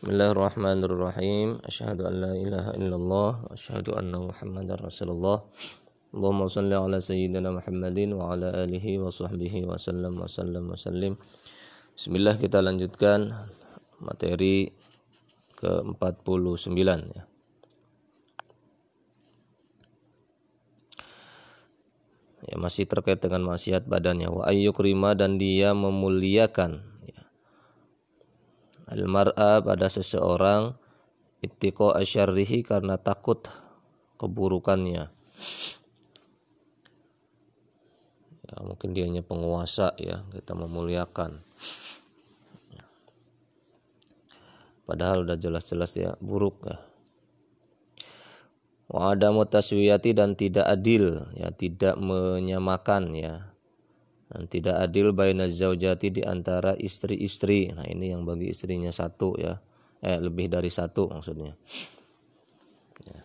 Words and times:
Bismillahirrahmanirrahim. 0.00 1.60
Asyhadu 1.60 2.08
an 2.08 2.24
la 2.24 2.32
ilaha 2.32 2.72
illallah 2.72 3.36
wa 3.36 3.52
asyhadu 3.52 4.00
anna 4.00 4.32
Muhammadar 4.32 4.80
Rasulullah. 4.80 5.44
Allahumma 6.16 6.48
shalli 6.48 6.72
ala 6.72 7.04
sayyidina 7.04 7.52
Muhammadin 7.52 8.16
wa 8.16 8.32
ala 8.32 8.64
alihi 8.64 8.96
wa 8.96 9.12
sahbihi 9.12 9.68
wa 9.68 9.76
sallam 9.76 10.16
wa 10.16 10.24
sallam 10.24 10.72
wa 10.72 10.76
sallim. 10.80 11.20
Bismillah 11.92 12.40
kita 12.40 12.64
lanjutkan 12.64 13.44
materi 14.00 14.72
ke-49 15.60 16.80
ya. 17.12 17.22
Ya 22.48 22.56
masih 22.56 22.88
terkait 22.88 23.20
dengan 23.20 23.44
maksiat 23.52 23.84
badannya 23.84 24.32
wa 24.32 24.48
ayyukrima 24.48 25.12
dan 25.12 25.36
dia 25.36 25.76
memuliakan 25.76 26.89
al-mar'a 28.90 29.62
pada 29.62 29.86
seseorang 29.86 30.74
ittiqa 31.40 31.96
asyarrihi 31.96 32.66
karena 32.66 32.98
takut 32.98 33.46
keburukannya. 34.18 35.08
Ya, 38.50 38.54
mungkin 38.66 38.92
dia 38.92 39.06
hanya 39.06 39.22
penguasa 39.22 39.94
ya, 39.96 40.26
kita 40.34 40.58
memuliakan. 40.58 41.38
Padahal 44.90 45.22
udah 45.22 45.38
jelas-jelas 45.38 45.94
ya 45.94 46.18
buruk 46.18 46.66
ya. 46.66 46.82
Wa 48.90 49.14
ada 49.14 49.30
mutaswiyati 49.30 50.18
dan 50.18 50.34
tidak 50.34 50.66
adil 50.66 51.30
ya, 51.38 51.54
tidak 51.54 51.94
menyamakan 51.94 53.14
ya 53.14 53.54
dan 54.30 54.46
tidak 54.46 54.78
adil 54.78 55.10
baina 55.10 55.50
zaujati 55.50 56.14
di 56.14 56.22
antara 56.22 56.78
istri-istri. 56.78 57.74
Nah, 57.74 57.82
ini 57.90 58.14
yang 58.14 58.22
bagi 58.22 58.54
istrinya 58.54 58.94
satu 58.94 59.34
ya. 59.34 59.58
Eh 60.00 60.16
lebih 60.22 60.46
dari 60.46 60.70
satu 60.70 61.10
maksudnya. 61.10 61.58
Ya. 63.10 63.20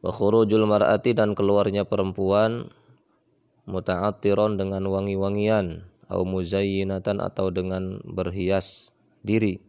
Wa 0.00 0.10
khurujul 0.16 0.64
mar'ati 0.64 1.12
dan 1.12 1.36
keluarnya 1.36 1.84
perempuan 1.84 2.72
muta'attiron 3.68 4.56
dengan 4.56 4.88
wangi-wangian 4.88 5.84
au 6.08 6.24
muzayyinatan 6.24 7.20
atau 7.20 7.52
dengan 7.52 8.00
berhias 8.00 8.96
diri. 9.20 9.60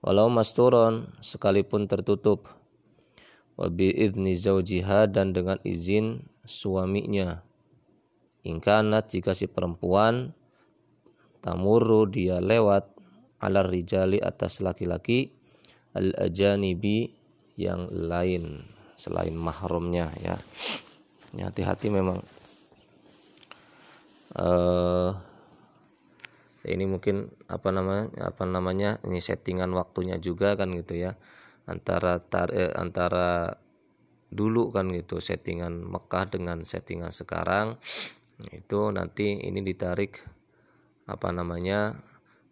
Walau 0.00 0.32
masturon 0.32 1.12
sekalipun 1.20 1.84
tertutup. 1.84 2.48
Wa 3.60 3.68
bi'izni 3.68 4.38
zaujiha 4.38 5.10
dan 5.10 5.36
dengan 5.36 5.60
izin 5.66 6.30
suaminya 6.48 7.47
Ingkanat 8.46 9.10
jika 9.10 9.34
si 9.34 9.50
perempuan 9.50 10.34
tamuru 11.42 12.06
dia 12.06 12.38
lewat 12.38 12.94
alar 13.42 13.66
rijali 13.66 14.18
atas 14.18 14.62
laki-laki 14.62 15.30
al 15.94 16.14
ajanibi 16.18 17.10
yang 17.58 17.90
lain 17.90 18.62
selain 18.98 19.34
mahramnya 19.34 20.10
ya. 20.22 20.36
hati-hati 21.38 21.90
memang. 21.90 22.22
Uh, 24.38 25.16
ini 26.68 26.84
mungkin 26.84 27.32
apa 27.48 27.72
namanya 27.72 28.28
apa 28.28 28.44
namanya 28.44 29.00
ini 29.08 29.24
settingan 29.24 29.72
waktunya 29.74 30.18
juga 30.18 30.54
kan 30.54 30.74
gitu 30.74 30.98
ya. 30.98 31.18
Antara 31.68 32.16
tar, 32.22 32.48
eh, 32.54 32.72
antara 32.72 33.60
dulu 34.28 34.72
kan 34.72 34.92
gitu 34.92 35.20
settingan 35.20 35.84
Mekah 35.84 36.28
dengan 36.32 36.64
settingan 36.64 37.12
sekarang 37.12 37.80
itu 38.54 38.80
nanti 38.94 39.34
ini 39.34 39.58
ditarik 39.66 40.22
apa 41.10 41.28
namanya 41.34 41.98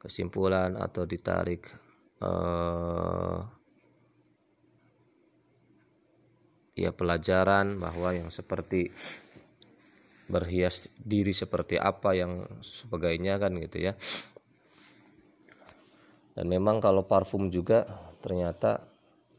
kesimpulan 0.03 0.75
atau 0.75 1.07
ditarik 1.07 1.71
eh, 2.19 3.39
ya 6.77 6.91
pelajaran 6.93 7.79
bahwa 7.79 8.13
yang 8.13 8.29
seperti 8.29 8.91
berhias 10.27 10.91
diri 10.99 11.31
seperti 11.31 11.79
apa 11.79 12.19
yang 12.19 12.45
sebagainya 12.61 13.39
kan 13.39 13.55
gitu 13.63 13.79
ya. 13.79 13.93
Dan 16.37 16.53
memang 16.53 16.85
kalau 16.85 17.09
parfum 17.09 17.49
juga 17.49 17.87
ternyata 18.21 18.85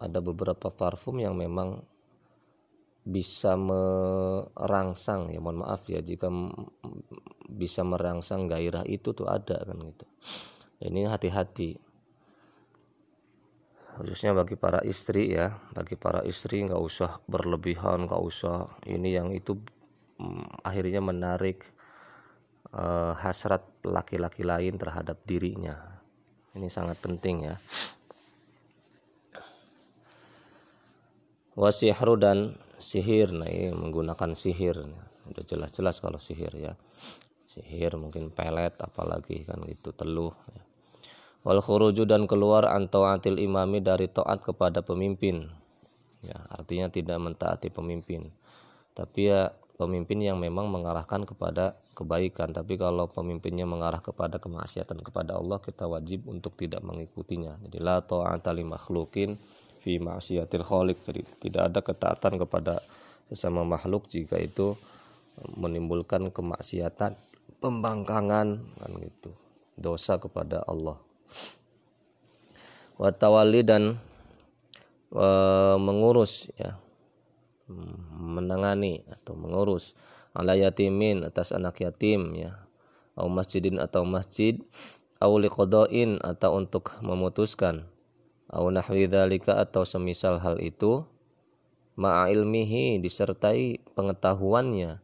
ada 0.01 0.19
beberapa 0.23 0.73
parfum 0.73 1.21
yang 1.21 1.37
memang 1.37 1.85
bisa 3.07 3.55
merangsang 3.55 5.31
ya 5.31 5.39
mohon 5.39 5.63
maaf 5.63 5.87
ya 5.87 6.03
jika 6.03 6.27
bisa 7.47 7.87
merangsang 7.87 8.51
gairah 8.51 8.83
itu 8.83 9.15
tuh 9.15 9.31
ada 9.31 9.63
kan 9.63 9.79
gitu. 9.79 10.05
Ini 10.83 11.07
hati-hati. 11.07 11.79
Khususnya 13.97 14.35
bagi 14.35 14.59
para 14.59 14.83
istri 14.83 15.33
ya 15.33 15.55
bagi 15.71 15.95
para 15.95 16.21
istri 16.27 16.61
nggak 16.67 16.83
usah 16.83 17.23
berlebihan 17.25 18.05
nggak 18.05 18.21
usah 18.21 18.67
ini 18.85 19.15
yang 19.15 19.33
itu 19.33 19.57
akhirnya 20.61 21.01
menarik 21.01 21.65
uh, 22.75 23.17
hasrat 23.17 23.63
laki-laki 23.87 24.43
lain 24.43 24.75
terhadap 24.75 25.23
dirinya. 25.23 25.97
Ini 26.53 26.67
sangat 26.67 26.99
penting 26.99 27.47
ya 27.47 27.55
wasihru 31.57 32.21
dan 32.21 32.53
sihir. 32.77 33.33
Nah 33.33 33.49
ini 33.49 33.73
menggunakan 33.73 34.37
sihir. 34.37 34.77
Udah 35.27 35.43
jelas-jelas 35.43 35.97
kalau 35.99 36.21
sihir 36.21 36.53
ya. 36.53 36.73
Sihir 37.49 37.97
mungkin 37.97 38.29
pelet 38.29 38.77
apalagi 38.77 39.43
kan 39.43 39.57
gitu 39.65 39.89
teluh 39.91 40.31
ya. 40.53 40.61
wal 41.41 41.63
khuruju 41.63 42.05
dan 42.05 42.27
keluar 42.29 42.69
antauatil 42.69 43.41
imami 43.41 43.81
dari 43.81 44.05
taat 44.05 44.45
kepada 44.45 44.85
pemimpin. 44.85 45.49
Ya 46.21 46.37
artinya 46.53 46.93
tidak 46.93 47.17
mentaati 47.17 47.73
pemimpin. 47.73 48.29
Tapi 48.93 49.33
ya 49.33 49.49
pemimpin 49.77 50.21
yang 50.21 50.37
memang 50.37 50.69
mengarahkan 50.69 51.23
kepada 51.25 51.77
kebaikan. 51.97 52.53
Tapi 52.53 52.77
kalau 52.77 53.09
pemimpinnya 53.09 53.65
mengarah 53.65 54.01
kepada 54.01 54.37
kemaksiatan 54.37 55.01
kepada 55.01 55.37
Allah 55.39 55.57
kita 55.61 55.89
wajib 55.89 56.29
untuk 56.29 56.57
tidak 56.59 56.83
mengikutinya. 56.85 57.57
Jadi 57.65 57.77
la 57.79 58.01
ta'ata 58.03 58.51
li 58.53 58.65
makhlukin 58.65 59.37
fi 59.87 60.03
maksiatil 60.03 60.67
khaliq. 60.67 60.99
Jadi 61.07 61.23
tidak 61.47 61.71
ada 61.71 61.79
ketaatan 61.79 62.35
kepada 62.35 62.83
sesama 63.31 63.63
makhluk 63.63 64.11
jika 64.11 64.35
itu 64.35 64.75
menimbulkan 65.55 66.27
kemaksiatan 66.27 67.15
pembangkangan 67.63 68.59
kan 68.59 68.91
gitu. 68.99 69.31
Dosa 69.79 70.19
kepada 70.19 70.67
Allah. 70.67 70.99
Watawali 72.99 73.63
dan 73.63 73.95
e, 75.15 75.27
mengurus 75.79 76.51
ya. 76.59 76.75
Menangani 78.11 79.07
atau 79.07 79.39
mengurus. 79.39 79.95
Ala 80.35 80.59
yatimin 80.59 81.23
atas 81.23 81.55
anak 81.55 81.79
yatim 81.79 82.35
ya. 82.35 82.67
Atau 83.15 83.29
masjidin 83.31 83.77
atau 83.79 84.03
masjid. 84.03 84.59
Au 85.21 85.37
liqadain 85.37 86.21
atau 86.21 86.57
untuk 86.57 86.97
memutuskan 87.05 87.85
au 88.47 88.71
nahwi 88.71 89.07
atau 89.11 89.83
semisal 89.83 90.39
hal 90.39 90.59
itu 90.63 91.03
ma'a 91.99 92.31
ilmihi 92.31 93.01
disertai 93.01 93.83
pengetahuannya 93.97 95.03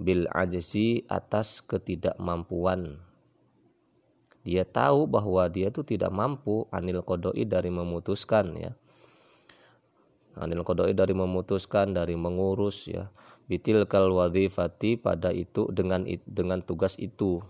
bil 0.00 0.26
ajzi 0.32 1.04
atas 1.06 1.60
ketidakmampuan. 1.60 2.98
Dia 4.40 4.64
tahu 4.64 5.04
bahwa 5.04 5.44
dia 5.52 5.68
itu 5.68 5.84
tidak 5.84 6.08
mampu 6.08 6.64
anil 6.72 7.04
kodoi 7.04 7.44
dari 7.44 7.68
memutuskan 7.68 8.56
ya. 8.56 8.72
Anil 10.40 10.64
kodoi 10.64 10.96
dari 10.96 11.12
memutuskan 11.12 11.92
dari 11.92 12.16
mengurus 12.16 12.88
ya. 12.88 13.12
Bitil 13.44 13.84
kal 13.84 14.08
wadifati 14.08 14.96
pada 14.96 15.28
itu 15.34 15.68
dengan 15.68 16.08
dengan 16.24 16.64
tugas 16.64 16.96
itu 16.96 17.44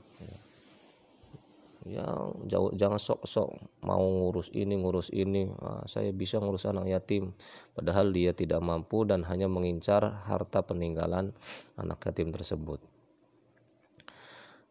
ya 1.88 2.04
jauh 2.44 2.76
jangan 2.76 3.00
sok-sok 3.00 3.56
mau 3.88 4.04
ngurus 4.04 4.52
ini 4.52 4.76
ngurus 4.76 5.08
ini. 5.16 5.48
Nah, 5.48 5.84
saya 5.88 6.12
bisa 6.12 6.36
ngurus 6.36 6.68
anak 6.68 6.92
yatim. 6.92 7.32
Padahal 7.72 8.12
dia 8.12 8.36
tidak 8.36 8.60
mampu 8.60 9.08
dan 9.08 9.24
hanya 9.24 9.48
mengincar 9.48 10.04
harta 10.28 10.60
peninggalan 10.60 11.32
anak 11.80 11.98
yatim 12.04 12.32
tersebut. 12.36 12.84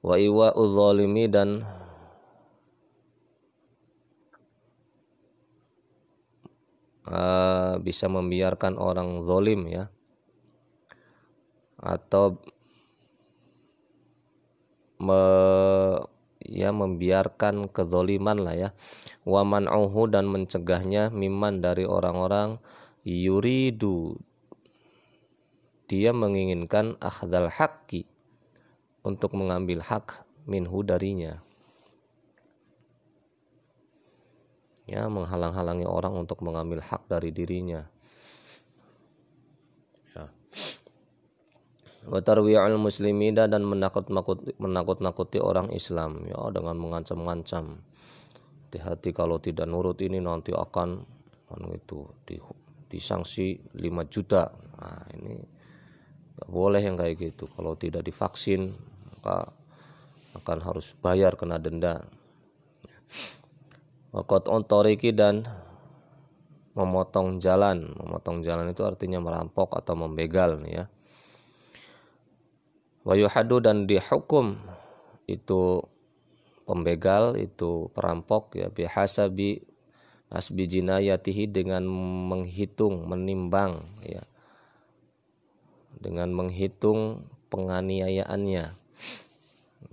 Wa 0.06 0.16
iwa 0.16 0.54
uzzalimi 0.54 1.26
dan 1.28 1.66
uh, 7.10 7.76
bisa 7.82 8.06
membiarkan 8.06 8.78
orang 8.78 9.26
zolim 9.26 9.66
ya. 9.66 9.90
Atau 11.80 12.38
me 15.00 15.24
ya 16.60 16.76
membiarkan 16.76 17.72
kezoliman 17.72 18.36
lah 18.36 18.56
ya. 18.60 18.70
Waman 19.24 19.72
auhu 19.72 20.12
dan 20.12 20.28
mencegahnya 20.28 21.08
miman 21.08 21.64
dari 21.64 21.88
orang-orang 21.88 22.60
yuridu. 23.08 24.20
Dia 25.88 26.12
menginginkan 26.12 27.00
akhdal 27.00 27.48
haqqi 27.48 28.04
untuk 29.08 29.40
mengambil 29.40 29.80
hak 29.80 30.28
minhu 30.44 30.84
darinya. 30.84 31.40
Ya 34.84 35.08
menghalang-halangi 35.08 35.88
orang 35.88 36.20
untuk 36.20 36.44
mengambil 36.44 36.84
hak 36.84 37.08
dari 37.08 37.32
dirinya 37.32 37.88
watarwi'al 42.08 42.80
muslimina 42.80 43.50
dan 43.52 43.68
menakut-nakuti 43.68 44.56
menakut-nakuti 44.62 45.42
orang 45.44 45.74
Islam. 45.76 46.24
Ya 46.30 46.40
dengan 46.54 46.80
mengancam-ngancam. 46.80 47.82
Hati-hati 48.70 49.10
kalau 49.12 49.42
tidak 49.42 49.66
nurut 49.66 49.98
ini 50.06 50.22
nanti 50.22 50.54
akan 50.54 51.02
kan 51.50 51.62
itu 51.74 52.06
di, 52.30 52.38
disanksi 52.86 53.74
5 53.74 54.14
juta. 54.14 54.54
Nah 54.78 55.10
ini 55.18 55.42
gak 56.38 56.50
boleh 56.54 56.80
yang 56.80 56.94
kayak 56.94 57.18
gitu. 57.18 57.50
Kalau 57.50 57.74
tidak 57.74 58.06
divaksin 58.06 58.70
maka 59.18 59.50
akan 60.38 60.58
harus 60.62 60.94
bayar 61.02 61.34
kena 61.34 61.58
denda. 61.58 62.06
Wakot 64.14 64.46
ontoriki 64.46 65.10
dan 65.10 65.50
memotong 66.78 67.42
jalan. 67.42 67.90
Memotong 67.98 68.46
jalan 68.46 68.70
itu 68.70 68.86
artinya 68.86 69.18
merampok 69.18 69.82
atau 69.82 69.98
membegal 69.98 70.62
ya. 70.70 70.86
Wayuhadu 73.08 73.64
dan 73.64 73.88
dihukum. 73.88 74.60
Itu 75.30 75.86
pembegal 76.66 77.38
itu 77.38 77.90
perampok 77.94 78.58
ya 78.58 78.70
biasa 78.70 79.30
bi 79.30 79.62
asbi 80.30 80.70
jinayatihi 80.70 81.50
dengan 81.50 81.86
menghitung 82.30 83.06
menimbang 83.06 83.80
ya. 84.06 84.24
Dengan 86.00 86.32
menghitung 86.32 87.28
penganiayaannya. 87.52 88.66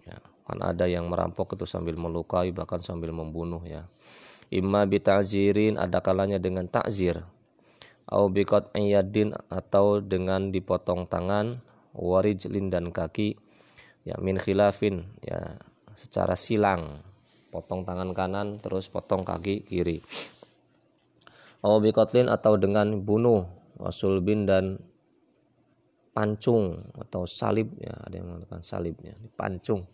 Ya, 0.06 0.18
kan 0.46 0.58
ada 0.62 0.86
yang 0.86 1.10
merampok 1.10 1.58
itu 1.58 1.66
sambil 1.66 1.98
melukai 1.98 2.54
bahkan 2.54 2.78
sambil 2.78 3.10
membunuh 3.10 3.62
ya. 3.66 3.88
Imma 4.54 4.86
bita'zirin 4.86 5.74
ada 5.74 5.98
kalanya 5.98 6.38
dengan 6.38 6.70
takzir 6.70 7.26
au 8.06 8.30
biqat 8.30 8.70
ayyadin 8.74 9.34
atau 9.50 9.98
dengan 9.98 10.54
dipotong 10.54 11.10
tangan 11.10 11.58
warijlin 11.96 12.68
dan 12.68 12.92
kaki 12.92 13.34
ya 14.04 14.14
min 14.20 14.36
khilafin 14.36 15.08
ya 15.24 15.56
secara 15.96 16.36
silang. 16.36 17.02
Potong 17.50 17.88
tangan 17.88 18.12
kanan 18.12 18.60
terus 18.60 18.92
potong 18.92 19.24
kaki 19.24 19.64
kiri. 19.64 20.04
Au 21.64 21.80
biqatlin 21.80 22.28
atau 22.28 22.60
dengan 22.60 23.00
bunuh 23.00 23.48
wasulbin 23.80 24.44
dan 24.44 24.76
pancung 26.16 26.80
atau 26.96 27.28
salib 27.28 27.76
ya 27.76 27.92
ada 27.92 28.16
yang 28.16 28.32
mengatakan 28.32 28.64
salibnya 28.64 29.12
pancung 29.36 29.84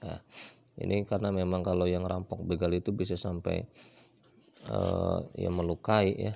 Ya, 0.00 0.16
ini 0.80 1.04
karena 1.04 1.28
memang 1.28 1.60
kalau 1.60 1.84
yang 1.84 2.02
rampok 2.08 2.40
begal 2.42 2.72
itu 2.72 2.90
bisa 2.90 3.14
sampai 3.14 3.64
uh, 4.72 5.20
ya 5.36 5.52
melukai 5.52 6.16
ya. 6.16 6.34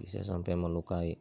Bisa 0.00 0.24
sampai 0.24 0.56
melukai. 0.56 1.20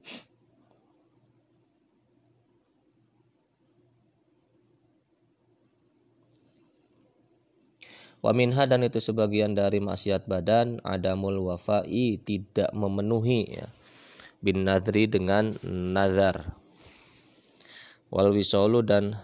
Wa 8.19 8.35
minha 8.35 8.67
dan 8.67 8.83
itu 8.83 8.99
sebagian 8.99 9.55
dari 9.55 9.79
maksiat 9.79 10.27
badan 10.27 10.83
adamul 10.83 11.39
wafai 11.47 12.19
tidak 12.19 12.67
memenuhi 12.75 13.47
ya 13.47 13.67
bin 14.39 14.67
nadri 14.67 15.07
dengan 15.07 15.55
nazar 15.67 16.55
wal 18.11 18.31
wisolu 18.31 18.83
dan 18.83 19.19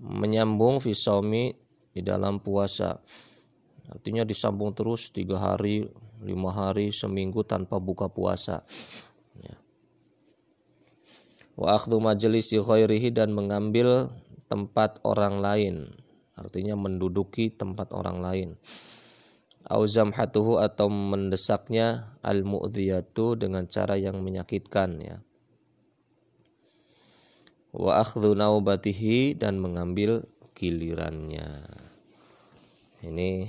menyambung 0.00 0.80
fisomi 0.80 1.56
di 1.92 2.00
dalam 2.04 2.40
puasa. 2.40 3.00
Artinya 3.88 4.26
disambung 4.26 4.74
terus 4.76 5.08
tiga 5.14 5.40
hari, 5.40 5.86
lima 6.20 6.52
hari, 6.52 6.92
seminggu 6.92 7.46
tanpa 7.46 7.80
buka 7.80 8.10
puasa. 8.10 8.66
Ya. 9.40 9.56
Wa 11.56 11.80
khairihi 11.80 13.14
dan 13.14 13.32
mengambil 13.32 14.12
tempat 14.50 15.00
orang 15.06 15.40
lain. 15.40 15.76
Artinya 16.36 16.76
menduduki 16.76 17.48
tempat 17.48 17.96
orang 17.96 18.20
lain. 18.20 18.48
Auzam 19.66 20.14
hatuhu 20.14 20.62
atau 20.62 20.86
mendesaknya 20.86 22.14
al 22.22 22.46
mu'dhiyatu 22.46 23.34
dengan 23.34 23.66
cara 23.66 23.98
yang 23.98 24.22
menyakitkan 24.22 25.02
ya 25.02 25.25
wa 27.76 28.00
akhdhu 28.00 28.32
naubatihi 28.32 29.36
dan 29.36 29.60
mengambil 29.60 30.24
gilirannya. 30.56 31.46
Ini 33.04 33.44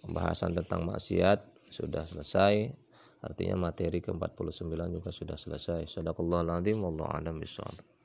pembahasan 0.00 0.56
tentang 0.56 0.88
maksiat 0.88 1.68
sudah 1.68 2.08
selesai. 2.08 2.72
Artinya 3.20 3.68
materi 3.68 4.00
ke-49 4.00 4.72
juga 4.92 5.10
sudah 5.12 5.36
selesai. 5.36 5.84
Sadaqallahul 5.84 6.52
azim 6.56 6.80
wallahu 6.80 7.10
a'lam 7.10 7.36
bishawab. 7.36 7.95